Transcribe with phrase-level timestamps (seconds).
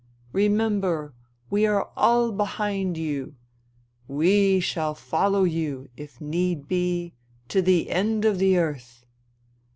[0.33, 1.13] Remember,
[1.51, 3.35] we are all behind you;
[4.07, 7.13] we shall follow you, if need be,
[7.49, 9.05] to the end of the earth.